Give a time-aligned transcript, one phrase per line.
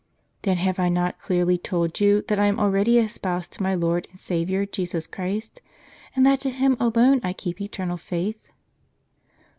[0.41, 4.07] "Then have I not clearly told you that I am already espoused to my Lord
[4.09, 5.61] and Saviour Jesus Christ,
[6.15, 8.41] and that to Him alone I keep eternal faith